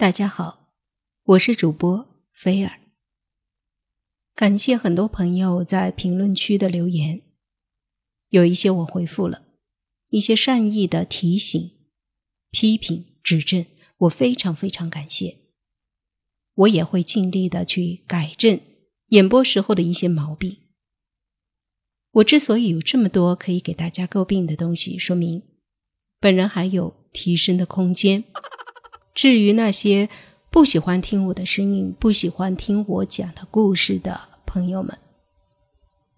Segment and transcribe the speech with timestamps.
[0.00, 0.72] 大家好，
[1.24, 2.80] 我是主播菲尔。
[4.34, 7.20] 感谢很多朋友在评论区的留言，
[8.30, 9.42] 有一些我回复了，
[10.08, 11.72] 一些善意的提醒、
[12.50, 13.66] 批评、指正，
[13.98, 15.36] 我非常非常感谢。
[16.54, 18.58] 我也会尽力的去改正
[19.08, 20.56] 演播时候的一些毛病。
[22.12, 25.42] 我之所以有这么多可以给大家诟病的东西，说明
[26.18, 28.24] 本人还有提升的空间。
[29.14, 30.08] 至于那些
[30.50, 34.98] 不喜欢听我的声音、不喜欢听我讲的故事的朋友们，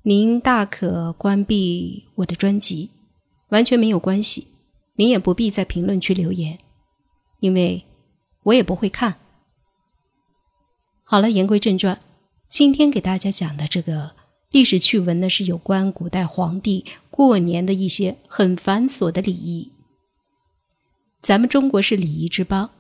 [0.02, 2.90] 您大可关闭我的专辑，
[3.48, 4.48] 完全没有关系。
[4.96, 6.58] 您也不必在评论区留言，
[7.40, 7.84] 因为
[8.44, 9.16] 我也不会看。
[11.02, 12.00] 好了，言归正传，
[12.48, 14.12] 今天给大家讲的这个
[14.50, 19.72] 历史趣闻呢，是有关古代皇帝过年的一些很繁琐的礼仪。
[21.22, 22.70] 咱们中国是礼仪之邦。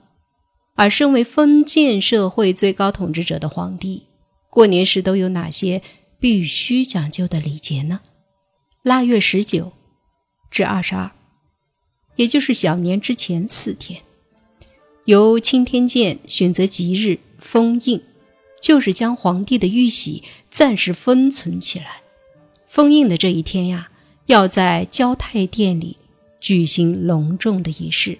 [0.74, 4.04] 而身为封建社会最高统治者的皇帝，
[4.48, 5.82] 过年时都有哪些
[6.18, 8.00] 必须讲究的礼节呢？
[8.82, 9.72] 腊月十九
[10.50, 11.12] 至二十二，
[12.16, 14.02] 也就是小年之前四天，
[15.04, 18.02] 由钦天监选择吉日封印，
[18.60, 22.00] 就是将皇帝的玉玺暂时封存起来。
[22.66, 23.90] 封印的这一天呀，
[24.26, 25.98] 要在交泰殿里
[26.40, 28.18] 举行隆重的仪式，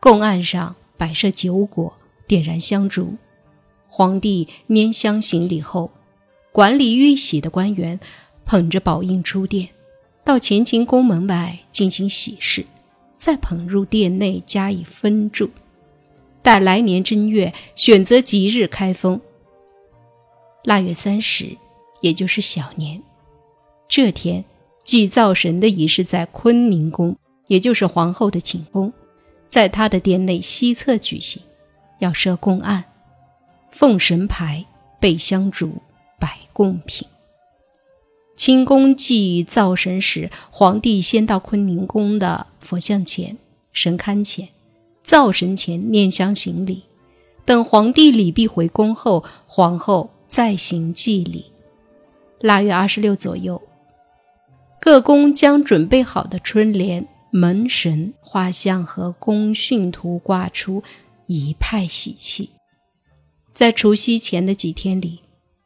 [0.00, 0.74] 供案上。
[0.96, 1.92] 摆设酒果，
[2.26, 3.14] 点燃香烛，
[3.88, 5.90] 皇帝拈香行礼后，
[6.52, 7.98] 管理玉玺的官员
[8.44, 9.68] 捧着宝印出殿，
[10.24, 12.64] 到乾清宫门外进行喜事，
[13.16, 15.50] 再捧入殿内加以封住，
[16.42, 19.20] 待来年正月选择吉日开封。
[20.64, 21.56] 腊月三十，
[22.00, 23.00] 也就是小年，
[23.86, 24.44] 这天
[24.82, 27.16] 祭灶神的仪式在坤宁宫，
[27.46, 28.92] 也就是皇后的寝宫。
[29.46, 31.42] 在他的殿内西侧举行，
[31.98, 32.84] 要设供案、
[33.70, 34.64] 奉神牌、
[35.00, 35.82] 备香烛、
[36.18, 37.06] 摆贡品。
[38.36, 43.38] 清宫祭灶神时，皇帝先到坤宁宫的佛像前、
[43.72, 44.48] 神龛前、
[45.02, 46.82] 灶神前念香行礼。
[47.46, 51.46] 等皇帝礼毕回宫后，皇后再行祭礼。
[52.40, 53.62] 腊月二十六左右，
[54.78, 57.06] 各宫将准备好的春联。
[57.30, 60.82] 门神画像和宫训图挂出，
[61.26, 62.50] 一派喜气。
[63.52, 65.20] 在除夕前的几天里，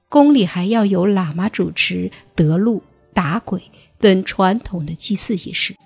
[0.08, 2.82] 宫里还要有喇嘛主持得路、
[3.12, 3.62] 打鬼
[3.98, 5.76] 等传统的祭祀仪式。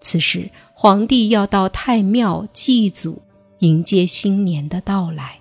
[0.00, 3.22] 此时，皇帝要到太庙祭祖，
[3.60, 5.40] 迎接新年的到来。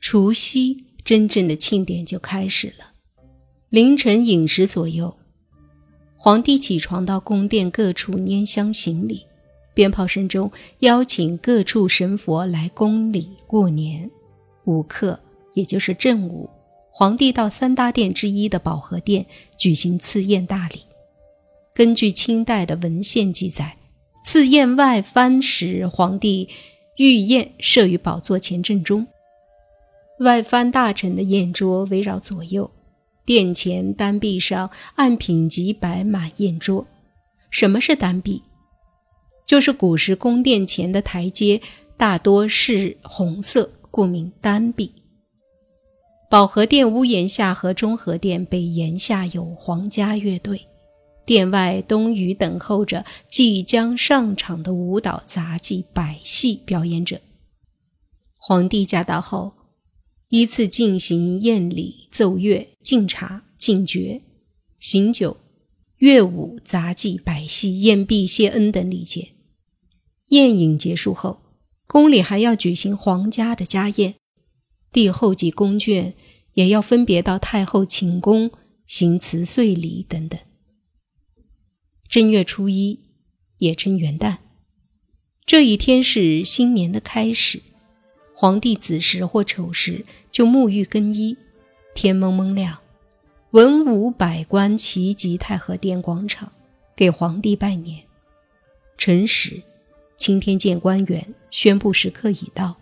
[0.00, 2.92] 除夕真正的庆典就开始了。
[3.68, 5.19] 凌晨饮食左右。
[6.22, 9.24] 皇帝起床到宫殿各处拈香行礼，
[9.72, 14.10] 鞭炮声中邀请各处神佛来宫里过年。
[14.66, 15.18] 午刻，
[15.54, 16.50] 也就是正午，
[16.90, 19.24] 皇帝到三大殿之一的保和殿
[19.56, 20.82] 举行赐宴大礼。
[21.72, 23.78] 根据清代的文献记载，
[24.22, 26.50] 赐宴外藩时，皇帝
[26.96, 29.06] 御宴设于宝座前正中，
[30.18, 32.70] 外藩大臣的宴桌围绕左右。
[33.24, 36.86] 殿前单壁上按品级摆满宴桌。
[37.50, 38.42] 什么是单壁？
[39.46, 41.60] 就是古时宫殿前的台阶，
[41.96, 44.92] 大多是红色，故名单壁。
[46.30, 50.66] 保和殿屋檐下和中和殿北檐下有皇家乐队，
[51.26, 57.20] 殿外东隅等候着即将上场的舞蹈杂技百戏表演者。
[58.38, 59.52] 皇帝驾到后。
[60.30, 64.22] 依次进行宴礼、奏乐、敬茶、敬爵、
[64.78, 65.36] 行酒、
[65.98, 69.30] 乐舞、杂技、百戏、宴毕、谢恩等礼节。
[70.28, 71.42] 宴饮结束后，
[71.88, 74.14] 宫里还要举行皇家的家宴，
[74.92, 76.12] 帝后及宫眷
[76.54, 78.52] 也要分别到太后寝宫
[78.86, 80.38] 行辞岁礼等等。
[82.08, 83.00] 正月初一，
[83.58, 84.36] 也称元旦，
[85.44, 87.62] 这一天是新年的开始。
[88.40, 91.36] 皇帝子时或丑时就沐浴更衣，
[91.94, 92.78] 天蒙蒙亮，
[93.50, 96.50] 文武百官齐集太和殿广场，
[96.96, 98.02] 给皇帝拜年。
[98.96, 99.60] 辰时，
[100.16, 102.78] 钦天监官员宣布时刻已到，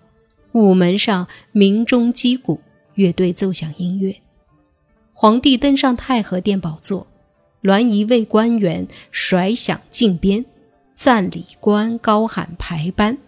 [0.53, 2.61] 午门上鸣钟击鼓，
[2.95, 4.15] 乐队奏响音乐。
[5.13, 7.05] 皇帝登上太和殿宝座，
[7.63, 10.45] 銮仪卫官员甩响禁鞭，
[10.95, 13.19] 赞礼官高喊排班。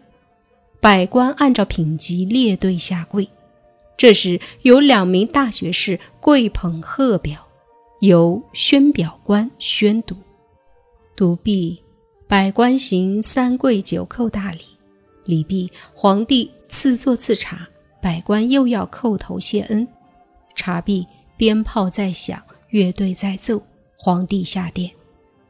[0.80, 3.28] 百官按照品级列队下跪，
[3.98, 7.46] 这时有两名大学士跪捧贺表，
[8.00, 10.16] 由宣表官宣读。
[11.14, 11.82] 读毕，
[12.26, 14.60] 百官行三跪九叩大礼。
[15.26, 17.68] 礼毕，皇帝赐座赐茶，
[18.00, 19.86] 百官又要叩头谢恩。
[20.54, 21.06] 茶毕，
[21.36, 23.62] 鞭炮在响，乐队在奏，
[23.98, 24.90] 皇帝下殿，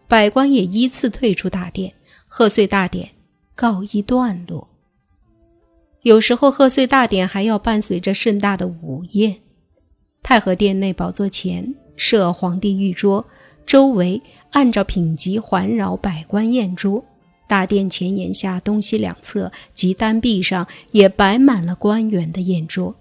[0.09, 1.95] 百官也依次退出大殿，
[2.27, 3.11] 贺岁大典
[3.55, 4.67] 告一段落。
[6.03, 9.37] 有时候贺岁大典还要伴随着盛大的午宴。
[10.23, 13.27] 太和殿内宝座前设皇帝御桌，
[13.67, 17.05] 周围按照品级环绕百官宴桌。
[17.47, 22.95] 大殿前檐下、东西两侧及单壁上也摆满了官员的宴桌。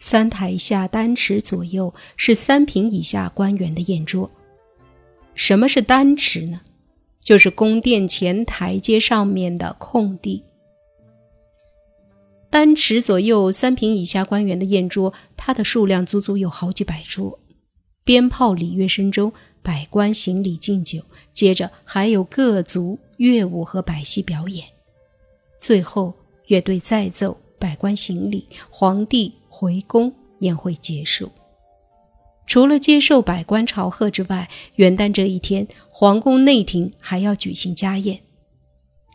[0.00, 4.28] 三台下单池左右是三品以下官员的宴桌。
[5.34, 6.60] 什么是单池呢？
[7.20, 10.42] 就是宫殿前台阶上面的空地。
[12.52, 17.38] 单池左右三品以下官员的宴桌，它的数量足足有好几百桌。
[18.04, 19.32] 鞭炮礼乐声中，
[19.62, 21.00] 百官行礼敬酒，
[21.32, 24.66] 接着还有各族乐舞和百戏表演，
[25.58, 26.12] 最后
[26.48, 31.32] 乐队再奏，百官行礼，皇帝回宫，宴会结束。
[32.46, 38.20] 除了接受百官朝贺之外，元旦这一天，皇宫内廷还要举行家宴。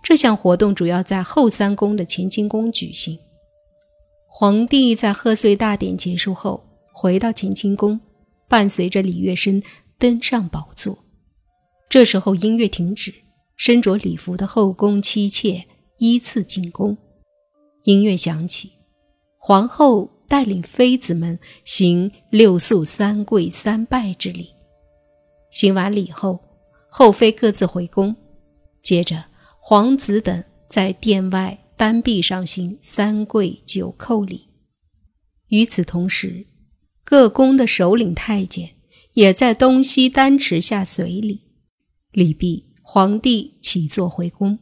[0.01, 3.19] 这项活动主要在后三宫的乾清宫举行。
[4.27, 7.99] 皇帝在贺岁大典结束后，回到乾清宫。
[8.49, 9.61] 伴随着礼乐声
[9.97, 10.97] 登上宝座，
[11.89, 13.13] 这时候音乐停止，
[13.57, 15.65] 身着礼服的后宫妻妾
[15.97, 16.97] 依次进宫。
[17.83, 18.71] 音乐响起，
[19.37, 24.49] 皇后带领妃子们行六肃三跪三拜之礼。
[25.51, 26.39] 行完礼后，
[26.89, 28.15] 后妃各自回宫，
[28.81, 29.25] 接着
[29.59, 34.47] 皇子等在殿外单臂上行三跪九叩礼。
[35.47, 36.47] 与此同时。
[37.09, 38.71] 各宫的首领太监
[39.13, 41.39] 也在东西丹池下随礼，
[42.11, 44.59] 礼毕，皇帝起坐回宫。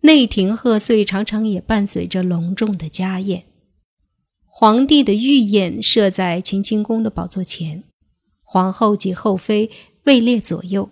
[0.00, 3.44] 内廷贺岁常常也伴随着隆重的家宴。
[4.44, 7.84] 皇帝的御宴设在乾清宫的宝座前，
[8.42, 9.70] 皇后及后妃
[10.06, 10.90] 位列左右，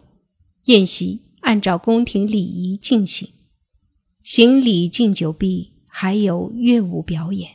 [0.67, 3.29] 宴席按照宫廷礼仪进行。
[4.31, 7.53] 行礼敬酒毕，还有乐舞表演，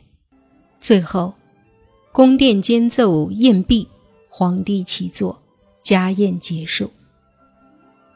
[0.80, 1.34] 最后。
[2.10, 3.86] 宫殿间奏宴毕，
[4.28, 5.40] 皇帝起坐，
[5.84, 6.90] 家宴结束。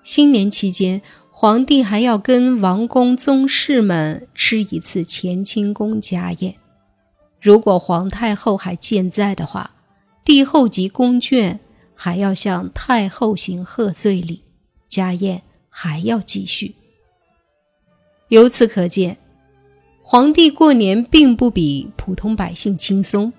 [0.02, 1.00] 新年期间，
[1.30, 6.56] 皇帝还要跟王公宗室们吃一次乾清宫家宴。
[7.40, 9.70] 如果皇太后还健在的话，
[10.24, 11.60] 帝后及宫眷
[11.94, 14.42] 还要向太后行贺岁礼，
[14.88, 16.74] 家宴还要继续。
[18.28, 19.16] 由此可见，
[20.02, 23.32] 皇帝过年并不比普通百姓轻松。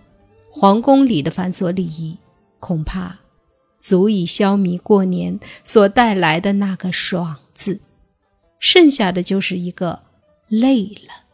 [0.51, 2.17] 皇宫里的繁琐礼仪，
[2.59, 3.19] 恐怕
[3.79, 7.79] 足以消弭过年所带来的那个“爽”字，
[8.59, 10.01] 剩下的就是一个
[10.47, 11.28] 累了。